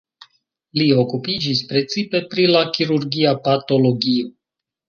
Li 0.81 0.85
okupiĝis 1.01 1.61
precipe 1.73 2.23
pri 2.31 2.47
la 2.57 2.65
kirurgia 2.79 3.37
patologio. 3.49 4.35